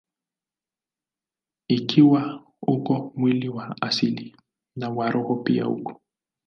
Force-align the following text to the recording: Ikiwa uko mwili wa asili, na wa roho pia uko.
Ikiwa 1.67 2.41
uko 2.65 3.11
mwili 3.15 3.49
wa 3.49 3.75
asili, 3.81 4.35
na 4.75 4.89
wa 4.89 5.11
roho 5.11 5.35
pia 5.35 5.67
uko. 5.67 6.01